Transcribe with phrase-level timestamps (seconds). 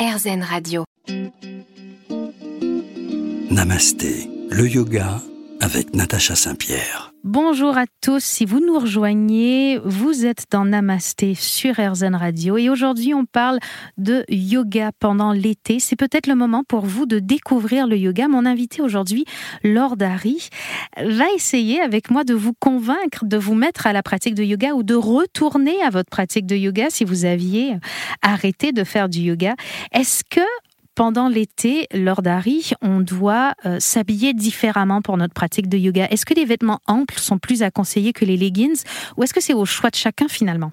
[0.00, 0.84] RZN Radio.
[3.50, 5.20] Namasté, le yoga
[5.60, 7.12] avec Natacha Saint-Pierre.
[7.22, 12.70] Bonjour à tous, si vous nous rejoignez, vous êtes dans Namasté sur RZN Radio et
[12.70, 13.58] aujourd'hui on parle
[13.98, 15.80] de yoga pendant l'été.
[15.80, 18.26] C'est peut-être le moment pour vous de découvrir le yoga.
[18.26, 19.26] Mon invité aujourd'hui,
[19.62, 20.48] Lord Harry,
[20.96, 24.72] va essayer avec moi de vous convaincre de vous mettre à la pratique de yoga
[24.72, 27.76] ou de retourner à votre pratique de yoga si vous aviez
[28.22, 29.56] arrêté de faire du yoga.
[29.92, 30.40] Est-ce que
[30.94, 36.06] pendant l'été, lors d'Harry, on doit euh, s'habiller différemment pour notre pratique de yoga.
[36.10, 38.82] Est-ce que les vêtements amples sont plus à conseiller que les leggings
[39.16, 40.72] ou est-ce que c'est au choix de chacun finalement?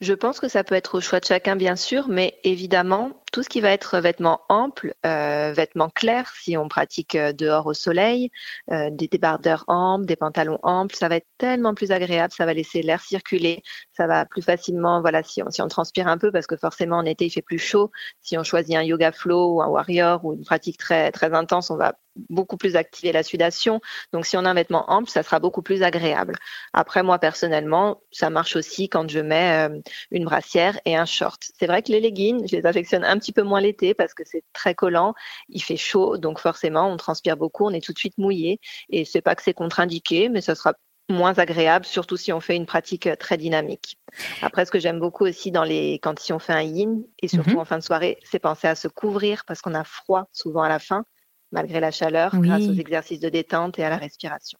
[0.00, 3.42] Je pense que ça peut être au choix de chacun, bien sûr, mais évidemment, tout
[3.42, 7.74] ce qui va être vêtements amples, euh, vêtements clairs, si on pratique euh, dehors au
[7.74, 8.30] soleil,
[8.70, 12.54] euh, des débardeurs amples, des pantalons amples, ça va être tellement plus agréable, ça va
[12.54, 16.32] laisser l'air circuler, ça va plus facilement, voilà, si on, si on transpire un peu,
[16.32, 17.90] parce que forcément en été il fait plus chaud,
[18.22, 21.70] si on choisit un yoga flow ou un warrior ou une pratique très très intense,
[21.70, 21.94] on va
[22.28, 23.80] beaucoup plus activer la sudation.
[24.12, 26.34] Donc si on a un vêtement ample, ça sera beaucoup plus agréable.
[26.72, 29.68] Après moi personnellement, ça marche aussi quand je mets
[30.10, 31.40] une brassière et un short.
[31.58, 34.22] C'est vrai que les leggings, je les affectionne un petit peu moins l'été parce que
[34.24, 35.14] c'est très collant,
[35.48, 38.60] il fait chaud, donc forcément on transpire beaucoup, on est tout de suite mouillé.
[38.90, 40.74] Et c'est pas que c'est contre-indiqué, mais ça sera
[41.08, 43.98] moins agréable, surtout si on fait une pratique euh, très dynamique.
[44.42, 47.28] Après, ce que j'aime beaucoup aussi dans les quand si on fait un yin et
[47.28, 47.58] surtout mhm.
[47.60, 50.68] en fin de soirée, c'est penser à se couvrir parce qu'on a froid souvent à
[50.68, 51.04] la fin,
[51.50, 54.58] malgré la chaleur, grâce aux exercices de détente et à la respiration.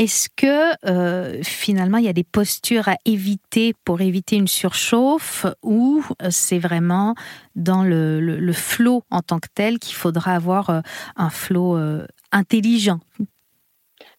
[0.00, 5.44] Est-ce que euh, finalement il y a des postures à éviter pour éviter une surchauffe
[5.62, 7.14] ou euh, c'est vraiment
[7.54, 10.80] dans le, le, flot en tant que tel qu'il faudra avoir euh,
[11.16, 11.78] un flot
[12.32, 13.00] intelligent?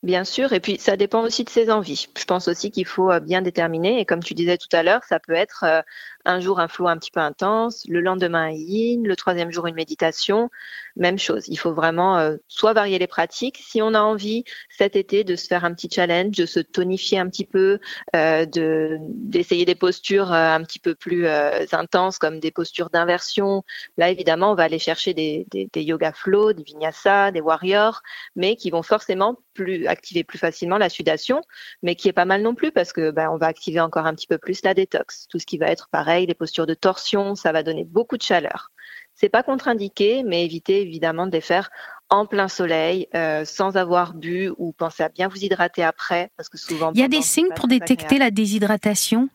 [0.03, 2.07] Bien sûr, et puis ça dépend aussi de ses envies.
[2.15, 5.19] Je pense aussi qu'il faut bien déterminer, et comme tu disais tout à l'heure, ça
[5.19, 5.83] peut être
[6.25, 9.67] un jour un flow un petit peu intense, le lendemain un yin, le troisième jour
[9.67, 10.49] une méditation.
[10.97, 13.59] Même chose, il faut vraiment euh, soit varier les pratiques.
[13.63, 17.17] Si on a envie cet été de se faire un petit challenge, de se tonifier
[17.17, 17.79] un petit peu,
[18.15, 23.63] euh, de d'essayer des postures euh, un petit peu plus intenses comme des postures d'inversion,
[23.97, 28.01] là évidemment on va aller chercher des, des, yoga flow, des vinyasa, des warriors,
[28.35, 31.41] mais qui vont forcément plus activer plus facilement la sudation,
[31.83, 34.15] mais qui est pas mal non plus parce que ben, on va activer encore un
[34.15, 37.35] petit peu plus la détox, tout ce qui va être pareil les postures de torsion,
[37.35, 38.71] ça va donner beaucoup de chaleur.
[39.15, 41.69] C'est pas contre-indiqué, mais évitez évidemment de les faire
[42.09, 46.49] en plein soleil, euh, sans avoir bu ou pensez à bien vous hydrater après, parce
[46.49, 46.91] que souvent.
[46.93, 49.29] Il y a des signes pour détecter la déshydratation?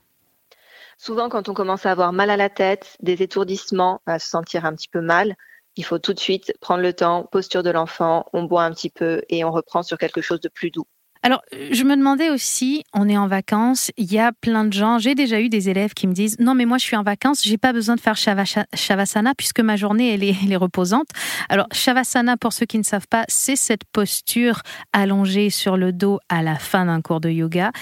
[0.98, 4.64] Souvent, quand on commence à avoir mal à la tête, des étourdissements, à se sentir
[4.64, 5.36] un petit peu mal,
[5.76, 8.90] il faut tout de suite prendre le temps, posture de l'enfant, on boit un petit
[8.90, 10.86] peu et on reprend sur quelque chose de plus doux.
[11.22, 14.98] Alors, je me demandais aussi, on est en vacances, il y a plein de gens,
[14.98, 17.42] j'ai déjà eu des élèves qui me disent non mais moi je suis en vacances,
[17.42, 21.08] j'ai pas besoin de faire shavasana puisque ma journée elle est, est, reposante.
[21.48, 24.62] Alors shavasana pour ceux qui ne savent pas, c'est cette posture
[24.92, 27.72] allongée sur le dos à la fin d'un cours de yoga.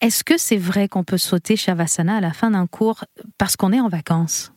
[0.00, 3.04] Est-ce que c'est vrai qu'on peut sauter shavasana à la fin d'un cours
[3.38, 4.52] parce qu'on est en vacances?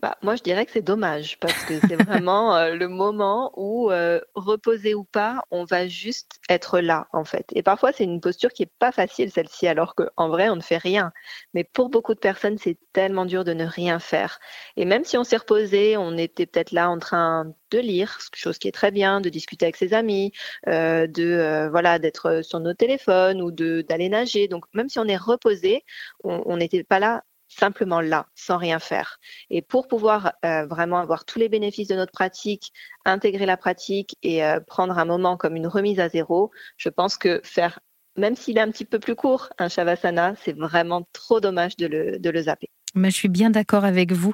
[0.00, 3.90] Bah, moi, je dirais que c'est dommage parce que c'est vraiment euh, le moment où,
[3.90, 7.46] euh, reposer ou pas, on va juste être là, en fait.
[7.54, 10.60] Et parfois, c'est une posture qui est pas facile, celle-ci, alors qu'en vrai, on ne
[10.60, 11.12] fait rien.
[11.52, 14.38] Mais pour beaucoup de personnes, c'est tellement dur de ne rien faire.
[14.76, 18.58] Et même si on s'est reposé, on était peut-être là en train de lire, chose
[18.58, 20.32] qui est très bien, de discuter avec ses amis,
[20.68, 24.46] euh, de voilà, d'être sur nos téléphones ou de d'aller nager.
[24.46, 25.84] Donc, même si on est reposé,
[26.24, 29.18] on n'était pas là simplement là, sans rien faire.
[29.50, 32.72] Et pour pouvoir euh, vraiment avoir tous les bénéfices de notre pratique,
[33.04, 37.16] intégrer la pratique et euh, prendre un moment comme une remise à zéro, je pense
[37.16, 37.80] que faire,
[38.16, 41.86] même s'il est un petit peu plus court, un shavasana, c'est vraiment trop dommage de
[41.86, 42.70] le, de le zapper.
[42.94, 44.32] Mais je suis bien d'accord avec vous.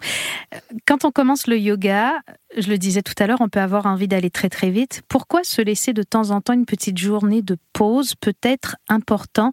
[0.86, 2.20] Quand on commence le yoga,
[2.56, 5.02] je le disais tout à l'heure, on peut avoir envie d'aller très très vite.
[5.08, 9.50] Pourquoi se laisser de temps en temps une petite journée de pause peut être important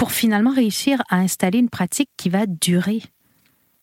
[0.00, 3.02] pour finalement réussir à installer une pratique qui va durer?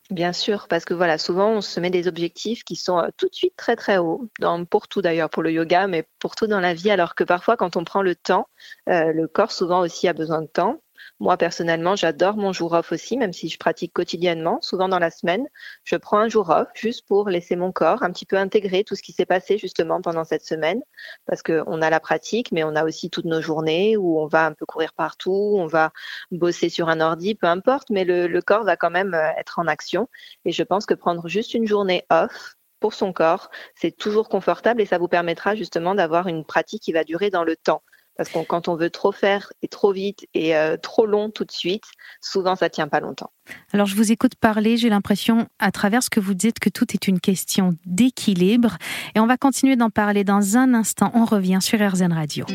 [0.10, 3.30] Bien sûr, parce que voilà, souvent on se met des objectifs qui sont euh, tout
[3.30, 4.28] de suite très très hauts,
[4.72, 7.56] pour tout d'ailleurs, pour le yoga, mais pour tout dans la vie, alors que parfois
[7.56, 8.48] quand on prend le temps,
[8.90, 10.82] euh, le corps souvent aussi a besoin de temps,
[11.20, 15.12] moi, personnellement, j'adore mon jour off aussi, même si je pratique quotidiennement, souvent dans la
[15.12, 15.48] semaine.
[15.84, 18.96] Je prends un jour off juste pour laisser mon corps un petit peu intégrer tout
[18.96, 20.82] ce qui s'est passé justement pendant cette semaine,
[21.26, 24.46] parce qu'on a la pratique, mais on a aussi toutes nos journées où on va
[24.46, 25.92] un peu courir partout, on va
[26.32, 29.68] bosser sur un ordi, peu importe, mais le, corps va quand même euh, être en
[29.68, 30.08] action.
[30.46, 34.82] Et je pense que prendre juste une journée off, pour son corps, c'est toujours confortable
[34.82, 37.82] et ça vous permettra justement d'avoir une pratique qui va durer dans le temps
[38.18, 41.46] Parce que quand on veut trop faire et trop vite et euh, trop long tout
[41.46, 41.84] de suite,
[42.20, 43.32] souvent ça tient pas longtemps.
[43.72, 46.88] Alors je vous écoute parler, j'ai l'impression à travers ce que vous dites que tout
[46.94, 48.78] est une question d'équilibre
[49.16, 51.12] et on va continuer d'en parler dans un instant.
[51.14, 52.46] On revient sur RZN Radio.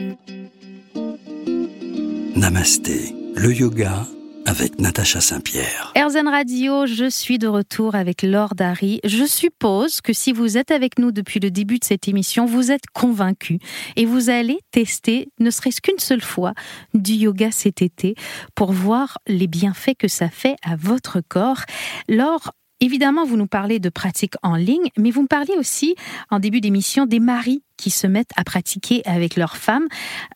[2.35, 4.05] Namasté, le yoga
[4.47, 5.93] avec Natacha Saint-Pierre.
[5.97, 9.01] RZN Radio, je suis de retour avec Laure Dari.
[9.05, 12.71] Je suppose que si vous êtes avec nous depuis le début de cette émission, vous
[12.71, 13.59] êtes convaincu
[13.97, 16.55] et vous allez tester, ne serait-ce qu'une seule fois,
[16.95, 18.15] du yoga cet été
[18.55, 21.63] pour voir les bienfaits que ça fait à votre corps.
[22.09, 22.53] Laure,
[22.83, 25.95] Évidemment, vous nous parlez de pratiques en ligne, mais vous me parlez aussi,
[26.31, 29.87] en début d'émission, des maris qui se mettent à pratiquer avec leurs femmes.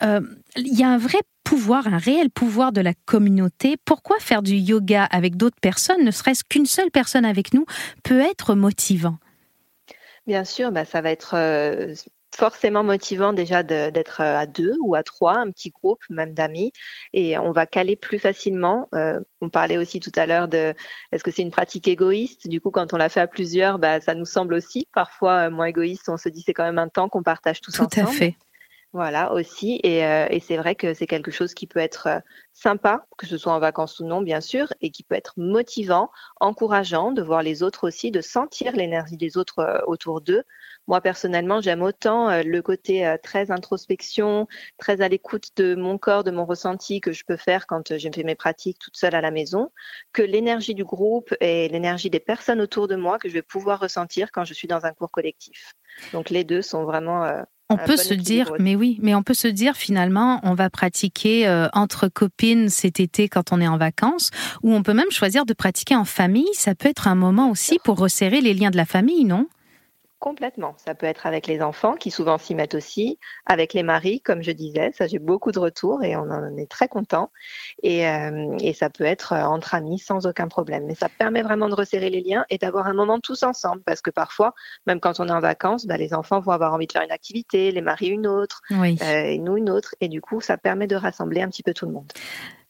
[0.05, 0.21] Euh,
[0.57, 3.77] il y a un vrai pouvoir, un réel pouvoir de la communauté.
[3.85, 7.67] Pourquoi faire du yoga avec d'autres personnes, ne serait-ce qu'une seule personne avec nous,
[8.03, 9.19] peut être motivant?
[10.27, 11.95] Bien sûr, bah, ça va être euh,
[12.35, 16.73] forcément motivant déjà d'être euh, à deux ou à trois, un petit groupe même d'amis,
[17.13, 18.89] et on va caler plus facilement.
[18.93, 20.75] Euh, on parlait aussi tout à l'heure de
[21.13, 22.49] est-ce que c'est une pratique égoïste?
[22.49, 25.67] Du coup, quand on l'a fait à plusieurs, bah, ça nous semble aussi parfois moins
[25.67, 26.09] égoïste.
[26.09, 27.91] On se dit c'est quand même un temps qu'on partage tous ensemble.
[27.91, 28.37] Tout à fait.
[28.97, 29.99] Voilà aussi, et,
[30.31, 32.23] et c'est vrai que c'est quelque chose qui peut être
[32.55, 36.11] sympa, que ce soit en vacances ou non, bien sûr, et qui peut être motivant,
[36.41, 40.45] encourageant de voir les autres aussi, de sentir l'énergie des autres autour d'eux.
[40.87, 44.47] Moi, personnellement, j'aime autant euh, le côté euh, très introspection,
[44.79, 47.99] très à l'écoute de mon corps, de mon ressenti que je peux faire quand euh,
[47.99, 49.71] j'ai fait mes pratiques toute seule à la maison,
[50.15, 53.79] que l'énergie du groupe et l'énergie des personnes autour de moi que je vais pouvoir
[53.79, 55.75] ressentir quand je suis dans un cours collectif.
[56.15, 59.49] Donc les deux sont vraiment on peut se dire, mais oui, mais on peut se
[59.49, 64.31] dire finalement, on va pratiquer entre copines cet été quand on est en vacances,
[64.63, 66.49] ou on peut même choisir de pratiquer en famille.
[66.53, 69.47] Ça peut être un moment aussi pour resserrer les liens de la famille, non?
[70.19, 70.75] Complètement.
[70.79, 74.43] Ça peut être avec les enfants qui souvent s'y mettent aussi, avec les maris, comme
[74.43, 74.91] je disais.
[74.95, 77.31] Ça, j'ai beaucoup de retours et on en est très content.
[77.83, 80.87] Et, euh, et, ça peut être euh, entre amis sans aucun problème.
[80.87, 83.83] Mais ça permet vraiment de resserrer les liens et d'avoir un moment tous ensemble.
[83.85, 84.55] Parce que parfois,
[84.87, 87.13] même quand on est en vacances, bah, les enfants vont avoir envie de faire une
[87.13, 89.95] activité, les maris une autre, euh, et nous une autre.
[90.01, 92.11] Et du coup, ça permet de rassembler un petit peu tout le monde.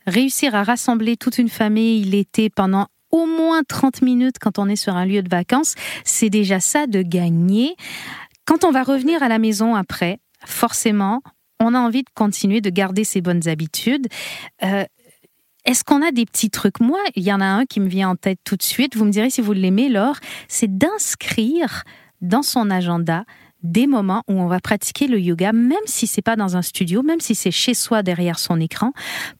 [0.08, 4.76] Réussir à rassembler toute une famille l'été pendant au moins 30 minutes quand on est
[4.76, 5.74] sur un lieu de vacances,
[6.04, 7.76] c'est déjà ça de gagner.
[8.44, 11.22] Quand on va revenir à la maison après, forcément,
[11.60, 14.08] on a envie de continuer de garder ses bonnes habitudes.
[14.62, 14.84] Euh,
[15.64, 16.80] est-ce qu'on a des petits trucs?
[16.80, 18.96] Moi, il y en a un qui me vient en tête tout de suite.
[18.96, 20.18] Vous me direz si vous l'aimez, Laure.
[20.48, 21.82] C'est d'inscrire
[22.20, 23.24] dans son agenda
[23.66, 27.02] des moments où on va pratiquer le yoga, même si c'est pas dans un studio,
[27.02, 28.92] même si c'est chez soi derrière son écran,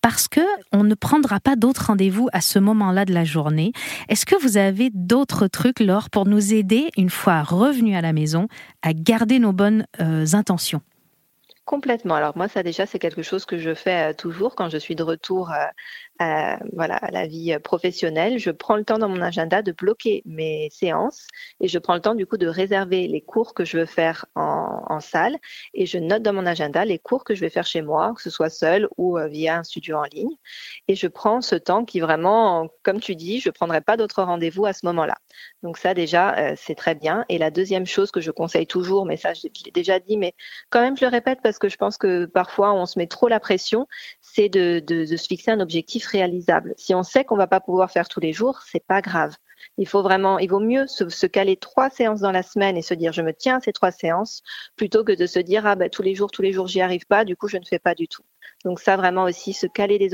[0.02, 0.40] parce que
[0.72, 3.72] on ne prendra pas d'autres rendez-vous à ce moment-là de la journée.
[4.08, 8.12] Est-ce que vous avez d'autres trucs, Laure, pour nous aider, une fois revenus à la
[8.12, 8.48] maison,
[8.82, 10.82] à garder nos bonnes euh, intentions?
[11.66, 12.14] Complètement.
[12.14, 14.94] Alors moi, ça déjà, c'est quelque chose que je fais euh, toujours quand je suis
[14.94, 15.66] de retour euh,
[16.18, 18.38] à, voilà, à la vie euh, professionnelle.
[18.38, 21.26] Je prends le temps dans mon agenda de bloquer mes séances
[21.60, 24.26] et je prends le temps du coup de réserver les cours que je veux faire
[24.34, 25.36] en, salle
[25.74, 28.22] et je note dans mon agenda les cours que je vais faire chez moi, que
[28.22, 30.34] ce soit seul ou via un studio en ligne.
[30.88, 34.64] Et je prends ce temps qui vraiment, comme tu dis, je prendrai pas d'autres rendez-vous
[34.64, 35.16] à ce moment-là.
[35.62, 37.26] Donc ça déjà, c'est très bien.
[37.28, 40.34] Et la deuxième chose que je conseille toujours, mais ça je l'ai déjà dit, mais
[40.70, 43.28] quand même je le répète parce que je pense que parfois on se met trop
[43.28, 43.86] la pression,
[44.20, 46.74] c'est de, se fixer un objectif réalisable.
[46.76, 49.34] Si on sait qu'on va pas pouvoir faire tous les jours, c'est pas grave.
[49.78, 52.94] Il faut vraiment, il vaut mieux se, caler trois séances dans la semaine et se
[52.94, 54.42] dire je me tiens à ces trois séances
[54.76, 57.06] plutôt que de se dire ah ben tous les jours, tous les jours j'y arrive
[57.06, 58.22] pas, du coup je ne fais pas du tout.
[58.64, 60.10] Donc ça vraiment aussi se caler des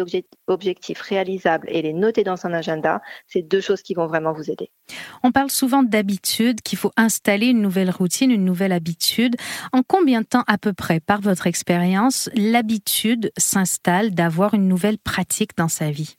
[0.46, 4.50] objectifs réalisables et les noter dans son agenda, c'est deux choses qui vont vraiment vous
[4.50, 4.70] aider.
[5.22, 9.36] On parle souvent d'habitude, qu'il faut installer une nouvelle routine, une nouvelle habitude.
[9.72, 14.98] En combien de temps à peu près, par votre expérience, l'habitude s'installe d'avoir une nouvelle
[14.98, 16.16] pratique dans sa vie?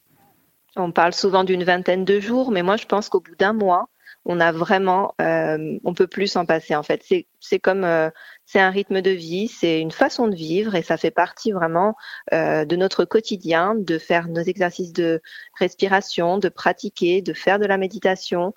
[0.76, 3.90] On parle souvent d'une vingtaine de jours, mais moi je pense qu'au bout d'un mois,
[4.26, 7.04] on a vraiment, euh, on peut plus s'en passer en fait.
[7.40, 8.10] C'est comme, euh,
[8.46, 11.96] c'est un rythme de vie, c'est une façon de vivre et ça fait partie vraiment
[12.34, 15.22] euh, de notre quotidien, de faire nos exercices de
[15.60, 18.54] respiration, de pratiquer, de faire de la méditation.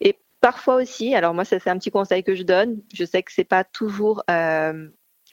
[0.00, 2.80] Et parfois aussi, alors moi ça c'est un petit conseil que je donne.
[2.94, 4.88] Je sais que c'est pas toujours euh,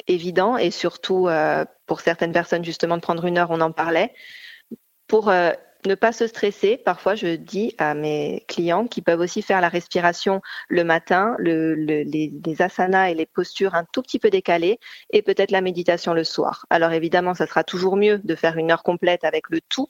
[0.08, 1.30] évident et surtout
[1.86, 4.14] pour certaines personnes justement de prendre une heure, on en parlait.
[5.08, 5.32] Pour
[5.86, 6.78] ne pas se stresser.
[6.78, 11.74] Parfois, je dis à mes clients qui peuvent aussi faire la respiration le matin, le,
[11.76, 14.80] les, asanas et les postures un tout petit peu décalées,
[15.12, 16.66] et peut-être la méditation le soir.
[16.70, 19.90] Alors évidemment, ça sera toujours mieux de faire une heure complète avec le tout,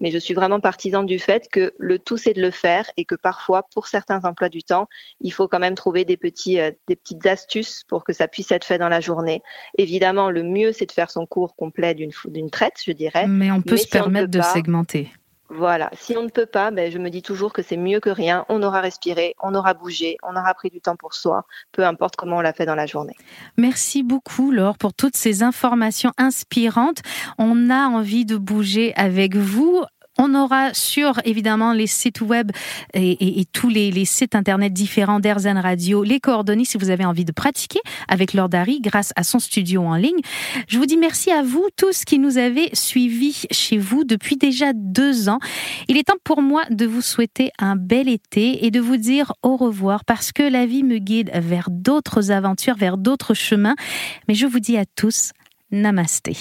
[0.00, 3.04] mais je suis vraiment partisan du fait que le tout c'est de le faire et
[3.04, 4.88] que parfois pour certains emplois du temps,
[5.20, 8.50] il faut quand même trouver des petits euh, des petites astuces pour que ça puisse
[8.52, 9.42] être fait dans la journée.
[9.76, 13.26] Évidemment, le mieux c'est de faire son cours complet d'une d'une traite, je dirais.
[13.26, 15.10] Mais on peut se permettre de segmenter.
[15.48, 18.10] Voilà, si on ne peut pas, ben, je me dis toujours que c'est mieux que
[18.10, 18.44] rien.
[18.48, 22.16] On aura respiré, on aura bougé, on aura pris du temps pour soi, peu importe
[22.16, 23.14] comment on l'a fait dans la journée.
[23.56, 27.02] Merci beaucoup Laure pour toutes ces informations inspirantes.
[27.38, 29.84] On a envie de bouger avec vous.
[30.18, 32.50] On aura sur évidemment les sites web
[32.94, 37.32] et, tous les, sites internet différents d'Airzen Radio les coordonnées si vous avez envie de
[37.32, 40.20] pratiquer avec Lord Harry grâce à son studio en ligne.
[40.68, 44.72] Je vous dis merci à vous tous qui nous avez suivis chez vous depuis déjà
[44.72, 45.38] deux ans.
[45.88, 49.32] Il est temps pour moi de vous souhaiter un bel été et de vous dire
[49.42, 53.76] au revoir parce que la vie me guide vers d'autres aventures, vers d'autres chemins.
[54.28, 55.32] Mais je vous dis à tous,
[55.70, 56.36] namasté.